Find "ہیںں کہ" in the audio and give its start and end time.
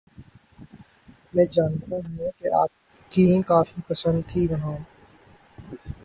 2.05-2.47